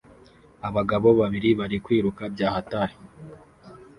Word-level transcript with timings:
Abagabo 0.67 1.07
babiri 1.19 1.49
bari 1.59 1.77
kwiruka 1.85 2.23
byahatari 2.33 2.95